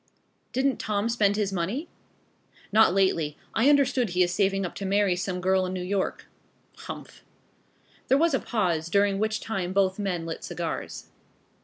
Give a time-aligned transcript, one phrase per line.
[0.51, 1.87] "Don't Tom spend his money?"
[2.71, 3.37] "Not lately.
[3.53, 6.25] I understand he is saving up to marry some girl in New York."
[6.75, 7.23] "Humph."
[8.07, 11.05] There was a pause, during which time both men lit cigars.